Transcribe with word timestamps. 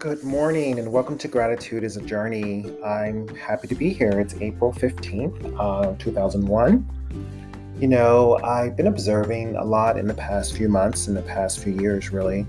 Good 0.00 0.24
morning 0.24 0.78
and 0.78 0.90
welcome 0.90 1.18
to 1.18 1.28
Gratitude 1.28 1.84
is 1.84 1.98
a 1.98 2.00
Journey. 2.00 2.74
I'm 2.82 3.28
happy 3.36 3.68
to 3.68 3.74
be 3.74 3.92
here. 3.92 4.18
It's 4.18 4.34
April 4.40 4.72
15th, 4.72 5.54
uh, 5.60 5.94
2001. 5.98 6.88
You 7.78 7.86
know, 7.86 8.38
I've 8.42 8.78
been 8.78 8.86
observing 8.86 9.56
a 9.56 9.62
lot 9.62 9.98
in 9.98 10.06
the 10.06 10.14
past 10.14 10.56
few 10.56 10.70
months, 10.70 11.06
in 11.06 11.12
the 11.12 11.20
past 11.20 11.58
few 11.58 11.74
years, 11.74 12.12
really. 12.12 12.46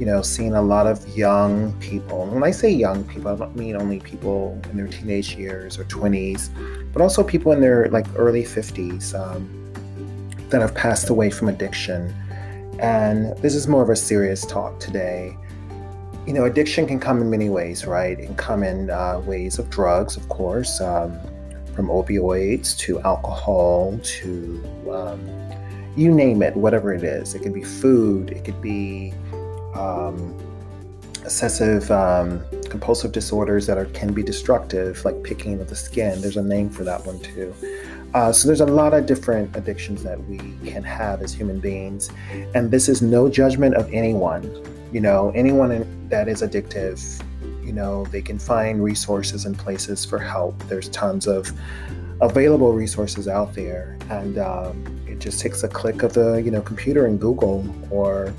You 0.00 0.04
know, 0.04 0.20
seeing 0.20 0.54
a 0.54 0.62
lot 0.62 0.88
of 0.88 1.06
young 1.16 1.72
people. 1.74 2.26
when 2.26 2.42
I 2.42 2.50
say 2.50 2.72
young 2.72 3.04
people, 3.04 3.28
I 3.30 3.36
don't 3.36 3.54
mean 3.54 3.76
only 3.76 4.00
people 4.00 4.60
in 4.72 4.76
their 4.76 4.88
teenage 4.88 5.36
years 5.36 5.78
or 5.78 5.84
20s, 5.84 6.50
but 6.92 7.00
also 7.00 7.22
people 7.22 7.52
in 7.52 7.60
their 7.60 7.88
like 7.90 8.06
early 8.16 8.42
50s 8.42 9.14
um, 9.14 9.48
that 10.48 10.60
have 10.60 10.74
passed 10.74 11.08
away 11.08 11.30
from 11.30 11.50
addiction. 11.50 12.12
And 12.80 13.38
this 13.38 13.54
is 13.54 13.68
more 13.68 13.84
of 13.84 13.90
a 13.90 13.96
serious 13.96 14.44
talk 14.44 14.80
today 14.80 15.36
you 16.26 16.32
know, 16.32 16.44
addiction 16.44 16.86
can 16.86 17.00
come 17.00 17.20
in 17.20 17.30
many 17.30 17.48
ways, 17.48 17.86
right? 17.86 18.18
It 18.18 18.26
can 18.26 18.36
come 18.36 18.62
in 18.62 18.90
uh, 18.90 19.20
ways 19.20 19.58
of 19.58 19.70
drugs, 19.70 20.16
of 20.16 20.28
course, 20.28 20.80
um, 20.80 21.18
from 21.74 21.88
opioids 21.88 22.76
to 22.78 23.00
alcohol 23.00 23.98
to 24.02 24.62
um, 24.92 25.20
you 25.96 26.12
name 26.12 26.42
it, 26.42 26.54
whatever 26.56 26.92
it 26.92 27.02
is. 27.02 27.34
It 27.34 27.42
could 27.42 27.54
be 27.54 27.64
food, 27.64 28.30
it 28.30 28.44
could 28.44 28.60
be 28.60 29.12
um, 29.74 30.36
obsessive 31.22 31.90
um, 31.90 32.42
compulsive 32.68 33.12
disorders 33.12 33.66
that 33.66 33.78
are, 33.78 33.86
can 33.86 34.12
be 34.12 34.22
destructive, 34.22 35.04
like 35.04 35.22
picking 35.22 35.60
of 35.60 35.68
the 35.68 35.76
skin. 35.76 36.20
There's 36.20 36.36
a 36.36 36.42
name 36.42 36.70
for 36.70 36.84
that 36.84 37.04
one 37.06 37.18
too. 37.20 37.54
Uh, 38.14 38.32
so 38.32 38.46
there's 38.46 38.60
a 38.60 38.66
lot 38.66 38.92
of 38.92 39.06
different 39.06 39.54
addictions 39.56 40.02
that 40.02 40.22
we 40.24 40.38
can 40.68 40.82
have 40.82 41.22
as 41.22 41.32
human 41.32 41.60
beings, 41.60 42.10
and 42.54 42.70
this 42.70 42.88
is 42.88 43.02
no 43.02 43.28
judgment 43.28 43.74
of 43.74 43.88
anyone 43.92 44.42
you 44.92 45.00
know 45.00 45.30
anyone 45.34 46.08
that 46.08 46.28
is 46.28 46.42
addictive 46.42 47.22
you 47.64 47.72
know 47.72 48.04
they 48.06 48.22
can 48.22 48.38
find 48.38 48.82
resources 48.82 49.44
and 49.44 49.58
places 49.58 50.04
for 50.04 50.18
help 50.18 50.58
there's 50.64 50.88
tons 50.88 51.26
of 51.26 51.52
available 52.20 52.72
resources 52.72 53.28
out 53.28 53.54
there 53.54 53.96
and 54.10 54.38
um, 54.38 54.84
it 55.06 55.18
just 55.18 55.40
takes 55.40 55.62
a 55.62 55.68
click 55.68 56.02
of 56.02 56.12
the 56.12 56.42
you 56.42 56.50
know 56.50 56.60
computer 56.60 57.06
in 57.06 57.16
google 57.16 57.64
or 57.90 58.34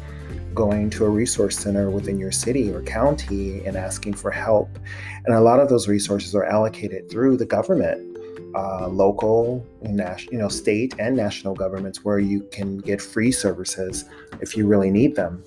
going 0.53 0.89
to 0.89 1.05
a 1.05 1.09
resource 1.09 1.57
center 1.57 1.89
within 1.89 2.19
your 2.19 2.31
city 2.31 2.69
or 2.69 2.81
county 2.81 3.66
and 3.66 3.77
asking 3.77 4.13
for 4.13 4.29
help 4.29 4.77
and 5.25 5.35
a 5.35 5.39
lot 5.39 5.59
of 5.59 5.69
those 5.69 5.88
resources 5.88 6.35
are 6.35 6.44
allocated 6.44 7.09
through 7.09 7.38
the 7.38 7.45
government 7.45 8.11
uh, 8.55 8.88
local, 8.88 9.66
national, 9.81 10.33
you 10.33 10.39
know, 10.39 10.49
state 10.49 10.94
and 10.99 11.16
national 11.16 11.53
governments 11.53 12.03
where 12.03 12.19
you 12.19 12.41
can 12.52 12.77
get 12.79 13.02
free 13.02 13.31
services 13.31 14.05
if 14.41 14.57
you 14.57 14.67
really 14.67 14.91
need 14.91 15.16
them. 15.16 15.44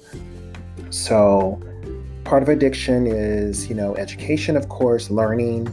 So, 0.95 1.61
part 2.23 2.45
of 2.45 2.49
addiction 2.49 3.09
is, 3.09 3.69
you 3.69 3.75
know, 3.75 3.97
education, 3.97 4.57
of 4.57 4.69
course, 4.69 5.11
learning 5.11 5.67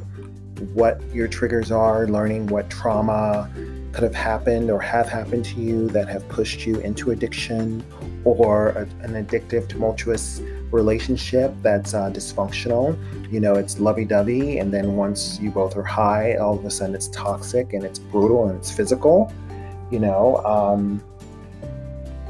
what 0.74 1.00
your 1.14 1.28
triggers 1.28 1.72
are, 1.72 2.08
learning 2.08 2.48
what 2.48 2.72
trauma 2.72 3.48
could 3.92 4.02
have 4.02 4.16
happened 4.16 4.72
or 4.72 4.80
have 4.80 5.08
happened 5.08 5.46
to 5.46 5.62
you 5.62 5.90
that 5.90 6.08
have 6.08 6.28
pushed 6.28 6.66
you 6.66 6.80
into 6.80 7.12
addiction 7.12 7.86
or 8.26 8.70
a, 8.70 8.82
an 9.04 9.24
addictive, 9.24 9.70
tumultuous 9.70 10.42
relationship 10.72 11.54
that's 11.62 11.94
uh, 11.94 12.10
dysfunctional. 12.10 12.98
You 13.32 13.42
know, 13.42 13.54
it's 13.54 13.80
lovey 13.80 14.06
dovey, 14.06 14.58
and 14.58 14.74
then 14.74 14.96
once 14.96 15.40
you 15.40 15.52
both 15.52 15.78
are 15.78 15.84
high, 15.84 16.36
all 16.38 16.58
of 16.58 16.66
a 16.66 16.72
sudden 16.72 16.96
it's 16.96 17.10
toxic 17.10 17.74
and 17.74 17.84
it's 17.84 18.00
brutal 18.00 18.50
and 18.50 18.58
it's 18.58 18.72
physical. 18.72 19.32
You 19.92 20.00
know, 20.00 20.38
um, 20.38 21.04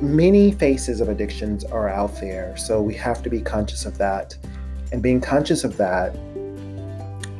many 0.01 0.51
faces 0.51 0.99
of 0.99 1.09
addictions 1.09 1.63
are 1.63 1.87
out 1.87 2.19
there, 2.19 2.57
so 2.57 2.81
we 2.81 2.93
have 2.95 3.21
to 3.23 3.29
be 3.29 3.41
conscious 3.41 3.85
of 3.85 3.97
that. 3.99 4.35
And 4.91 5.01
being 5.01 5.21
conscious 5.21 5.63
of 5.63 5.77
that, 5.77 6.15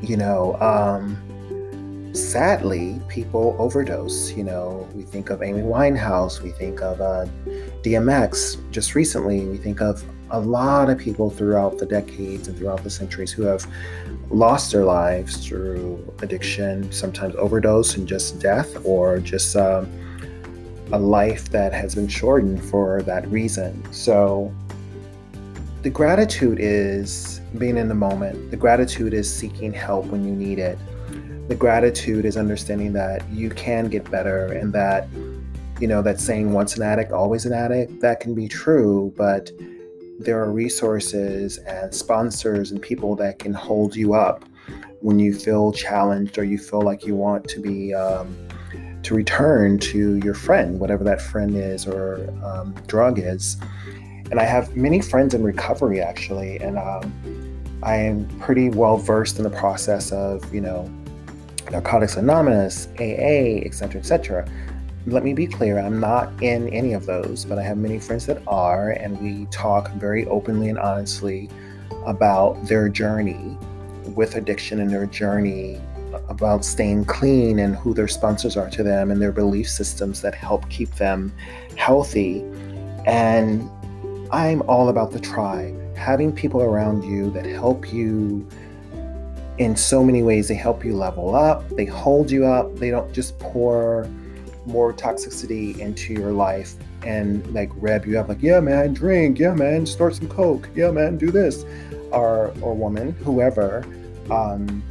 you 0.01 0.15
know, 0.15 0.55
um, 0.61 2.11
sadly, 2.13 3.01
people 3.07 3.55
overdose. 3.59 4.31
You 4.31 4.43
know, 4.43 4.87
we 4.93 5.03
think 5.03 5.29
of 5.29 5.41
Amy 5.41 5.61
Winehouse, 5.61 6.41
we 6.41 6.51
think 6.51 6.81
of 6.81 7.01
uh, 7.01 7.25
DMX 7.83 8.71
just 8.71 8.95
recently, 8.95 9.45
we 9.45 9.57
think 9.57 9.81
of 9.81 10.03
a 10.29 10.39
lot 10.39 10.89
of 10.89 10.97
people 10.97 11.29
throughout 11.29 11.77
the 11.77 11.85
decades 11.85 12.47
and 12.47 12.57
throughout 12.57 12.83
the 12.83 12.89
centuries 12.89 13.31
who 13.31 13.43
have 13.43 13.65
lost 14.29 14.71
their 14.71 14.85
lives 14.85 15.45
through 15.45 16.01
addiction, 16.21 16.89
sometimes 16.91 17.35
overdose 17.35 17.97
and 17.97 18.07
just 18.07 18.39
death, 18.39 18.77
or 18.85 19.19
just. 19.19 19.55
Um, 19.55 19.91
a 20.93 20.99
life 20.99 21.49
that 21.49 21.73
has 21.73 21.95
been 21.95 22.07
shortened 22.07 22.63
for 22.63 23.01
that 23.03 23.27
reason. 23.27 23.91
So 23.91 24.53
the 25.81 25.89
gratitude 25.89 26.59
is 26.59 27.41
being 27.57 27.77
in 27.77 27.87
the 27.87 27.95
moment. 27.95 28.51
The 28.51 28.57
gratitude 28.57 29.13
is 29.13 29.31
seeking 29.31 29.73
help 29.73 30.05
when 30.07 30.25
you 30.25 30.35
need 30.35 30.59
it. 30.59 30.77
The 31.47 31.55
gratitude 31.55 32.25
is 32.25 32.37
understanding 32.37 32.93
that 32.93 33.27
you 33.29 33.49
can 33.49 33.87
get 33.87 34.09
better 34.09 34.53
and 34.53 34.71
that, 34.73 35.07
you 35.79 35.87
know, 35.87 36.01
that 36.01 36.19
saying 36.19 36.53
once 36.53 36.77
an 36.77 36.83
addict, 36.83 37.11
always 37.11 37.45
an 37.45 37.53
addict, 37.53 37.99
that 38.01 38.19
can 38.19 38.35
be 38.35 38.47
true, 38.47 39.13
but 39.17 39.51
there 40.19 40.39
are 40.39 40.51
resources 40.51 41.57
and 41.59 41.93
sponsors 41.93 42.71
and 42.71 42.81
people 42.81 43.15
that 43.15 43.39
can 43.39 43.53
hold 43.53 43.95
you 43.95 44.13
up 44.13 44.45
when 44.99 45.17
you 45.17 45.33
feel 45.33 45.71
challenged 45.71 46.37
or 46.37 46.43
you 46.43 46.59
feel 46.59 46.81
like 46.81 47.05
you 47.05 47.15
want 47.15 47.47
to 47.49 47.59
be 47.59 47.93
um, 47.93 48.35
to 49.03 49.15
return 49.15 49.79
to 49.79 50.17
your 50.17 50.33
friend, 50.33 50.79
whatever 50.79 51.03
that 51.03 51.21
friend 51.21 51.55
is 51.55 51.87
or 51.87 52.29
um, 52.43 52.73
drug 52.87 53.19
is. 53.19 53.57
And 54.29 54.39
I 54.39 54.45
have 54.45 54.75
many 54.77 55.01
friends 55.01 55.33
in 55.33 55.43
recovery 55.43 56.01
actually, 56.01 56.57
and 56.59 56.77
um, 56.77 57.13
I 57.83 57.95
am 57.95 58.27
pretty 58.39 58.69
well 58.69 58.97
versed 58.97 59.37
in 59.37 59.43
the 59.43 59.49
process 59.49 60.11
of, 60.11 60.53
you 60.53 60.61
know, 60.61 60.89
Narcotics 61.71 62.15
Anonymous, 62.15 62.87
AA, 62.99 63.65
etc., 63.65 63.99
etc. 63.99 64.47
Let 65.07 65.23
me 65.23 65.33
be 65.33 65.47
clear, 65.47 65.79
I'm 65.79 65.99
not 65.99 66.31
in 66.43 66.69
any 66.69 66.93
of 66.93 67.05
those, 67.05 67.43
but 67.45 67.57
I 67.57 67.63
have 67.63 67.77
many 67.77 67.97
friends 67.97 68.25
that 68.27 68.43
are, 68.45 68.91
and 68.91 69.19
we 69.19 69.45
talk 69.45 69.91
very 69.93 70.27
openly 70.27 70.69
and 70.69 70.77
honestly 70.77 71.49
about 72.05 72.63
their 72.67 72.87
journey 72.87 73.57
with 74.15 74.35
addiction 74.35 74.79
and 74.79 74.89
their 74.89 75.05
journey 75.05 75.81
about 76.31 76.63
staying 76.63 77.03
clean 77.03 77.59
and 77.59 77.75
who 77.75 77.93
their 77.93 78.07
sponsors 78.07 78.55
are 78.55 78.69
to 78.69 78.83
them 78.83 79.11
and 79.11 79.21
their 79.21 79.33
belief 79.33 79.69
systems 79.69 80.21
that 80.21 80.33
help 80.33 80.67
keep 80.69 80.89
them 80.95 81.31
healthy. 81.75 82.39
And 83.05 83.69
I'm 84.31 84.61
all 84.63 84.87
about 84.87 85.11
the 85.11 85.19
tribe, 85.19 85.75
having 85.95 86.31
people 86.31 86.61
around 86.61 87.03
you 87.03 87.29
that 87.31 87.45
help 87.45 87.91
you 87.91 88.47
in 89.57 89.75
so 89.75 90.03
many 90.05 90.23
ways. 90.23 90.47
They 90.47 90.55
help 90.55 90.85
you 90.85 90.95
level 90.95 91.35
up, 91.35 91.67
they 91.75 91.85
hold 91.85 92.31
you 92.31 92.45
up, 92.45 92.77
they 92.77 92.89
don't 92.89 93.11
just 93.11 93.37
pour 93.39 94.07
more 94.65 94.93
toxicity 94.93 95.77
into 95.79 96.13
your 96.13 96.31
life 96.31 96.75
and 97.03 97.45
like 97.51 97.71
rev 97.77 98.05
you 98.05 98.19
up 98.19 98.29
like 98.29 98.41
yeah 98.41 98.59
man 98.59 98.93
drink. 98.93 99.37
Yeah 99.37 99.53
man 99.53 99.85
snort 99.85 100.15
some 100.15 100.29
coke. 100.29 100.69
Yeah 100.75 100.91
man 100.91 101.17
do 101.17 101.29
this. 101.29 101.65
Or 102.11 102.53
or 102.61 102.73
woman 102.73 103.11
whoever 103.23 103.85
um, 104.29 104.81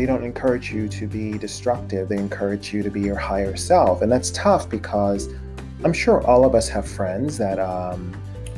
they 0.00 0.06
don't 0.06 0.24
encourage 0.24 0.72
you 0.72 0.88
to 0.88 1.06
be 1.06 1.36
destructive. 1.36 2.08
They 2.08 2.16
encourage 2.16 2.72
you 2.72 2.82
to 2.82 2.88
be 2.88 3.02
your 3.02 3.18
higher 3.18 3.54
self. 3.54 4.00
And 4.00 4.10
that's 4.10 4.30
tough 4.30 4.66
because 4.66 5.28
I'm 5.84 5.92
sure 5.92 6.26
all 6.26 6.46
of 6.46 6.54
us 6.54 6.70
have 6.70 6.88
friends 6.88 7.36
that 7.36 7.58
um, 7.58 8.10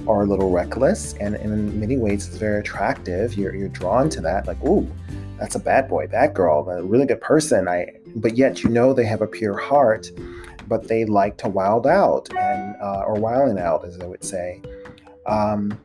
are 0.06 0.22
a 0.22 0.24
little 0.24 0.52
reckless. 0.52 1.14
And, 1.14 1.34
and, 1.34 1.52
in 1.52 1.80
many 1.80 1.96
ways, 1.96 2.28
it's 2.28 2.36
very 2.36 2.60
attractive. 2.60 3.34
You're, 3.34 3.56
you're 3.56 3.70
drawn 3.70 4.08
to 4.10 4.20
that. 4.20 4.46
Like, 4.46 4.62
ooh, 4.62 4.88
that's 5.36 5.56
a 5.56 5.58
bad 5.58 5.88
boy, 5.88 6.06
bad 6.06 6.32
girl, 6.32 6.70
a 6.70 6.80
really 6.80 7.06
good 7.06 7.20
person. 7.20 7.66
I, 7.66 7.88
but 8.14 8.36
yet 8.36 8.62
you 8.62 8.70
know 8.70 8.92
they 8.92 9.04
have 9.04 9.20
a 9.20 9.26
pure 9.26 9.58
heart, 9.58 10.12
but 10.68 10.86
they 10.86 11.06
like 11.06 11.38
to 11.38 11.48
wild 11.48 11.88
out 11.88 12.32
and 12.36 12.76
uh, 12.80 13.02
or 13.04 13.14
wilding 13.14 13.58
out, 13.58 13.84
as 13.84 13.98
I 13.98 14.06
would 14.06 14.22
say. 14.22 14.62
Um, 15.26 15.76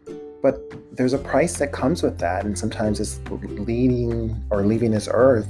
but 0.42 0.74
there's 0.96 1.14
a 1.14 1.18
price 1.18 1.58
that 1.58 1.72
comes 1.72 2.04
with 2.04 2.18
that, 2.20 2.46
and 2.46 2.58
sometimes 2.58 3.00
it's 3.00 3.20
leading 3.30 4.36
or 4.50 4.66
leaving 4.66 4.92
this 4.92 5.08
earth 5.12 5.48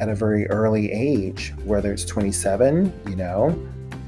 at 0.00 0.08
a 0.08 0.14
very 0.14 0.46
early 0.48 0.90
age, 0.90 1.52
whether 1.64 1.92
it's 1.92 2.04
27, 2.04 2.92
you 3.08 3.16
know. 3.16 3.56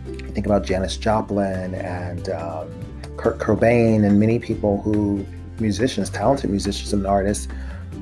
You 0.06 0.28
think 0.30 0.46
about 0.46 0.64
Janis 0.64 0.96
Joplin 0.96 1.74
and 1.74 2.28
um, 2.30 2.68
Kurt 3.16 3.38
Cobain 3.38 4.04
and 4.04 4.18
many 4.18 4.38
people 4.38 4.80
who, 4.82 5.24
musicians, 5.60 6.10
talented 6.10 6.50
musicians 6.50 6.92
and 6.92 7.06
artists 7.06 7.48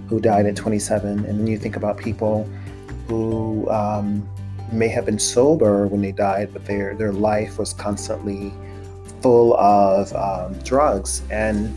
who 0.09 0.21
died 0.21 0.47
at 0.47 0.57
27. 0.57 1.25
And 1.27 1.41
then 1.41 1.47
you 1.47 1.59
think 1.59 1.77
about 1.77 1.99
people 1.99 2.49
who 3.09 3.69
um, 3.71 4.27
may 4.73 4.89
have 4.89 5.05
been 5.05 5.19
sober 5.19 5.87
when 5.87 6.01
they 6.01 6.13
died, 6.13 6.51
but 6.53 6.65
their, 6.65 6.95
their 6.95 7.13
life 7.13 7.59
was 7.59 7.75
constantly 7.75 8.53
full 9.21 9.55
of 9.57 10.15
um, 10.15 10.59
drugs. 10.61 11.23
And 11.31 11.75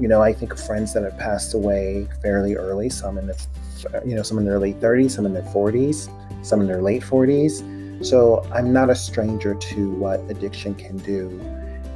you 0.00 0.08
know, 0.08 0.22
I 0.22 0.32
think 0.32 0.52
of 0.52 0.60
friends 0.60 0.94
that 0.94 1.02
have 1.02 1.18
passed 1.18 1.52
away 1.52 2.08
fairly 2.22 2.56
early, 2.56 2.88
some 2.88 3.18
in 3.18 3.26
the, 3.26 4.02
you 4.06 4.14
know, 4.14 4.22
some 4.22 4.38
in 4.38 4.46
their 4.46 4.58
late 4.58 4.80
30s, 4.80 5.10
some 5.10 5.26
in 5.26 5.34
their 5.34 5.42
40s, 5.42 6.08
some 6.44 6.60
in 6.62 6.66
their 6.66 6.80
late 6.80 7.02
40s. 7.02 8.04
So 8.04 8.42
I'm 8.52 8.72
not 8.72 8.88
a 8.88 8.94
stranger 8.94 9.54
to 9.54 9.90
what 9.90 10.20
addiction 10.30 10.74
can 10.74 10.96
do. 10.98 11.38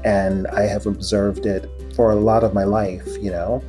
And 0.04 0.46
I 0.48 0.62
have 0.62 0.86
observed 0.86 1.46
it 1.46 1.70
for 1.96 2.10
a 2.12 2.14
lot 2.14 2.44
of 2.44 2.52
my 2.52 2.64
life, 2.64 3.06
you 3.22 3.30
know. 3.30 3.62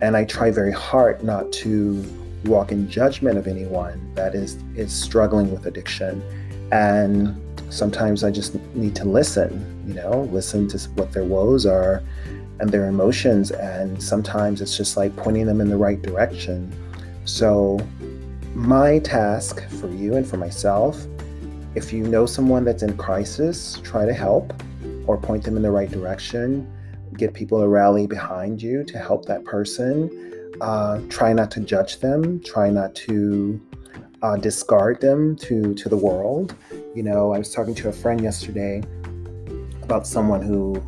And 0.00 0.16
I 0.16 0.24
try 0.24 0.52
very 0.52 0.72
hard 0.72 1.24
not 1.24 1.50
to 1.52 2.04
walk 2.44 2.70
in 2.70 2.88
judgment 2.88 3.36
of 3.36 3.46
anyone 3.48 4.12
that 4.14 4.34
is 4.34 4.56
is 4.76 4.92
struggling 4.92 5.50
with 5.50 5.66
addiction. 5.66 6.22
And 6.70 7.36
sometimes 7.68 8.22
I 8.22 8.30
just 8.30 8.54
need 8.74 8.94
to 8.96 9.04
listen, 9.04 9.84
you 9.88 9.94
know, 9.94 10.28
listen 10.32 10.68
to 10.68 10.78
what 10.90 11.12
their 11.12 11.24
woes 11.24 11.66
are 11.66 12.02
and 12.62 12.70
their 12.70 12.86
emotions. 12.86 13.50
And 13.50 14.02
sometimes 14.02 14.62
it's 14.62 14.74
just 14.74 14.96
like 14.96 15.14
pointing 15.16 15.44
them 15.44 15.60
in 15.60 15.68
the 15.68 15.76
right 15.76 16.00
direction. 16.00 16.72
So, 17.26 17.78
my 18.54 18.98
task 19.00 19.68
for 19.68 19.88
you 19.88 20.16
and 20.16 20.26
for 20.26 20.36
myself 20.36 21.06
if 21.74 21.92
you 21.92 22.02
know 22.02 22.26
someone 22.26 22.64
that's 22.64 22.82
in 22.82 22.96
crisis, 22.96 23.80
try 23.82 24.04
to 24.04 24.12
help 24.12 24.52
or 25.06 25.16
point 25.16 25.44
them 25.44 25.56
in 25.56 25.62
the 25.62 25.70
right 25.70 25.90
direction. 25.90 26.70
Get 27.16 27.32
people 27.32 27.60
to 27.60 27.68
rally 27.68 28.06
behind 28.06 28.62
you 28.62 28.84
to 28.84 28.98
help 28.98 29.24
that 29.26 29.44
person. 29.44 30.10
Uh, 30.60 31.00
try 31.08 31.32
not 31.32 31.50
to 31.52 31.60
judge 31.60 32.00
them. 32.00 32.40
Try 32.40 32.68
not 32.70 32.94
to 33.06 33.60
uh, 34.20 34.36
discard 34.36 35.00
them 35.00 35.34
to 35.36 35.74
to 35.74 35.88
the 35.88 35.96
world. 35.96 36.54
You 36.94 37.02
know, 37.02 37.32
I 37.32 37.38
was 37.38 37.52
talking 37.52 37.74
to 37.76 37.88
a 37.88 37.92
friend 37.92 38.20
yesterday 38.20 38.82
about 39.82 40.06
someone 40.06 40.42
who 40.42 40.82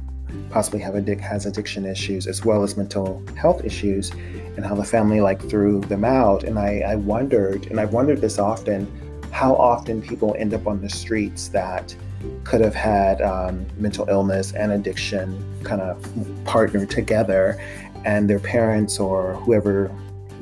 possibly 0.54 0.78
have 0.78 0.94
addic- 0.94 1.18
has 1.18 1.46
addiction 1.46 1.84
issues 1.84 2.28
as 2.28 2.44
well 2.44 2.62
as 2.62 2.76
mental 2.76 3.20
health 3.36 3.64
issues, 3.64 4.12
and 4.56 4.64
how 4.64 4.76
the 4.76 4.84
family 4.84 5.20
like 5.20 5.40
threw 5.50 5.80
them 5.80 6.04
out. 6.04 6.44
And 6.44 6.60
I, 6.60 6.70
I 6.92 6.94
wondered, 6.94 7.66
and 7.66 7.80
I've 7.80 7.92
wondered 7.92 8.20
this 8.20 8.38
often, 8.38 8.86
how 9.32 9.56
often 9.56 10.00
people 10.00 10.36
end 10.38 10.54
up 10.54 10.68
on 10.68 10.80
the 10.80 10.88
streets 10.88 11.48
that 11.48 11.96
could 12.44 12.60
have 12.60 12.74
had 12.74 13.20
um, 13.20 13.66
mental 13.78 14.08
illness 14.08 14.52
and 14.52 14.70
addiction 14.70 15.26
kind 15.64 15.82
of 15.82 15.96
partnered 16.44 16.88
together, 16.88 17.60
and 18.04 18.30
their 18.30 18.38
parents 18.38 19.00
or 19.00 19.34
whoever 19.42 19.90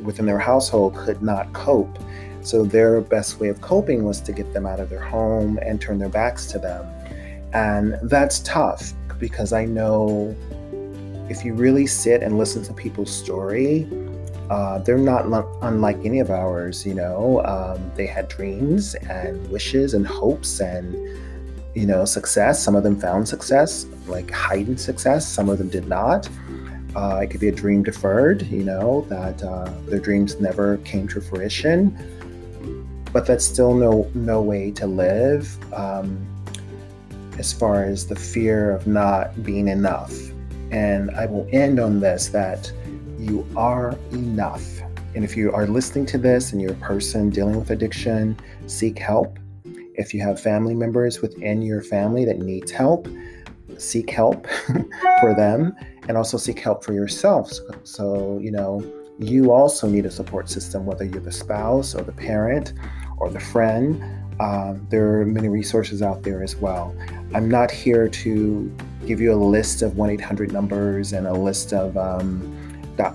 within 0.02 0.26
their 0.26 0.38
household 0.38 0.94
could 0.94 1.22
not 1.22 1.50
cope. 1.54 1.98
So 2.42 2.66
their 2.66 3.00
best 3.00 3.40
way 3.40 3.48
of 3.48 3.62
coping 3.62 4.04
was 4.04 4.20
to 4.20 4.32
get 4.32 4.52
them 4.52 4.66
out 4.66 4.78
of 4.78 4.90
their 4.90 5.00
home 5.00 5.58
and 5.62 5.80
turn 5.80 5.98
their 5.98 6.10
backs 6.10 6.44
to 6.52 6.58
them. 6.58 6.84
And 7.52 7.98
that's 8.02 8.40
tough 8.40 8.92
because 9.18 9.52
I 9.52 9.64
know 9.64 10.34
if 11.28 11.44
you 11.44 11.54
really 11.54 11.86
sit 11.86 12.22
and 12.22 12.38
listen 12.38 12.62
to 12.64 12.72
people's 12.72 13.14
story, 13.14 13.88
uh, 14.50 14.78
they're 14.80 14.98
not 14.98 15.24
unlike 15.62 15.98
any 16.04 16.20
of 16.20 16.30
ours. 16.30 16.84
You 16.84 16.94
know, 16.94 17.42
um, 17.44 17.90
they 17.96 18.06
had 18.06 18.28
dreams 18.28 18.94
and 18.94 19.50
wishes 19.50 19.94
and 19.94 20.06
hopes 20.06 20.60
and 20.60 20.94
you 21.74 21.86
know 21.86 22.04
success. 22.04 22.62
Some 22.62 22.74
of 22.74 22.82
them 22.82 23.00
found 23.00 23.28
success, 23.28 23.86
like 24.06 24.30
heightened 24.30 24.80
success. 24.80 25.26
Some 25.26 25.48
of 25.48 25.58
them 25.58 25.68
did 25.68 25.88
not. 25.88 26.28
Uh, 26.94 27.20
it 27.22 27.28
could 27.30 27.40
be 27.40 27.48
a 27.48 27.52
dream 27.52 27.82
deferred. 27.82 28.42
You 28.42 28.64
know 28.64 29.06
that 29.08 29.42
uh, 29.42 29.72
their 29.86 30.00
dreams 30.00 30.38
never 30.40 30.76
came 30.78 31.08
to 31.08 31.20
fruition, 31.20 31.96
but 33.12 33.24
that's 33.24 33.44
still 33.44 33.74
no 33.74 34.10
no 34.14 34.42
way 34.42 34.70
to 34.72 34.86
live. 34.86 35.56
Um, 35.72 36.26
as 37.38 37.52
far 37.52 37.84
as 37.84 38.06
the 38.06 38.16
fear 38.16 38.70
of 38.70 38.86
not 38.86 39.42
being 39.42 39.68
enough. 39.68 40.12
And 40.70 41.10
I 41.12 41.26
will 41.26 41.46
end 41.52 41.78
on 41.78 42.00
this 42.00 42.28
that 42.28 42.72
you 43.18 43.46
are 43.56 43.96
enough. 44.12 44.64
And 45.14 45.24
if 45.24 45.36
you 45.36 45.52
are 45.52 45.66
listening 45.66 46.06
to 46.06 46.18
this 46.18 46.52
and 46.52 46.60
you're 46.60 46.72
a 46.72 46.76
person 46.76 47.30
dealing 47.30 47.58
with 47.58 47.70
addiction, 47.70 48.36
seek 48.66 48.98
help. 48.98 49.38
If 49.94 50.14
you 50.14 50.22
have 50.22 50.40
family 50.40 50.74
members 50.74 51.20
within 51.20 51.60
your 51.62 51.82
family 51.82 52.24
that 52.24 52.38
needs 52.38 52.70
help, 52.70 53.06
seek 53.78 54.10
help 54.10 54.46
for 55.20 55.34
them 55.34 55.74
and 56.08 56.16
also 56.16 56.38
seek 56.38 56.58
help 56.58 56.84
for 56.84 56.94
yourself. 56.94 57.52
So, 57.52 57.64
so, 57.84 58.38
you 58.40 58.50
know, 58.50 58.82
you 59.18 59.52
also 59.52 59.88
need 59.88 60.06
a 60.06 60.10
support 60.10 60.48
system, 60.48 60.86
whether 60.86 61.04
you're 61.04 61.20
the 61.20 61.32
spouse 61.32 61.94
or 61.94 62.02
the 62.02 62.12
parent 62.12 62.72
or 63.18 63.30
the 63.30 63.40
friend. 63.40 64.02
Um, 64.40 64.86
there 64.90 65.20
are 65.20 65.26
many 65.26 65.48
resources 65.48 66.02
out 66.02 66.22
there 66.22 66.42
as 66.42 66.56
well. 66.56 66.96
I'm 67.34 67.48
not 67.48 67.70
here 67.70 68.08
to 68.08 68.76
give 69.06 69.20
you 69.20 69.32
a 69.32 69.36
list 69.36 69.82
of 69.82 69.96
1 69.96 70.10
800 70.10 70.52
numbers 70.52 71.12
and 71.12 71.26
a 71.26 71.32
list 71.32 71.72
of 71.72 71.96
um, 71.96 72.58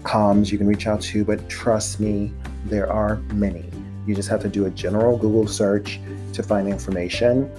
coms 0.03 0.51
you 0.51 0.57
can 0.57 0.67
reach 0.67 0.87
out 0.87 1.01
to, 1.01 1.23
but 1.23 1.47
trust 1.49 1.99
me, 1.99 2.33
there 2.65 2.91
are 2.91 3.17
many. 3.33 3.63
You 4.05 4.15
just 4.15 4.27
have 4.29 4.41
to 4.41 4.49
do 4.49 4.65
a 4.65 4.69
general 4.71 5.17
Google 5.17 5.47
search 5.47 5.99
to 6.33 6.43
find 6.43 6.67
information. 6.67 7.49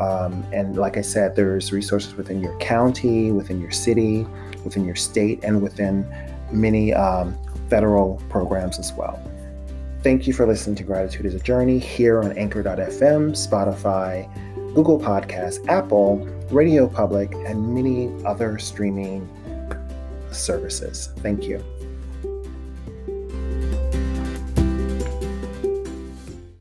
Um, 0.00 0.44
and 0.52 0.76
like 0.76 0.96
I 0.96 1.02
said, 1.02 1.36
there's 1.36 1.72
resources 1.72 2.14
within 2.14 2.40
your 2.40 2.56
county, 2.58 3.30
within 3.30 3.60
your 3.60 3.70
city, 3.70 4.26
within 4.64 4.84
your 4.84 4.96
state, 4.96 5.40
and 5.42 5.60
within 5.60 6.06
many 6.50 6.94
um, 6.94 7.36
federal 7.68 8.22
programs 8.28 8.78
as 8.78 8.92
well. 8.92 9.20
Thank 10.02 10.26
you 10.26 10.32
for 10.32 10.46
listening 10.46 10.76
to 10.76 10.84
Gratitude 10.84 11.26
is 11.26 11.34
a 11.34 11.40
Journey 11.40 11.78
here 11.78 12.20
on 12.22 12.36
Anchor.fm, 12.38 13.32
Spotify, 13.32 14.30
Google 14.74 14.98
Podcasts, 14.98 15.66
Apple, 15.68 16.18
Radio 16.50 16.88
Public, 16.88 17.32
and 17.34 17.74
many 17.74 18.12
other 18.24 18.58
streaming 18.58 19.28
services. 20.30 21.10
Thank 21.18 21.44
you. 21.44 21.64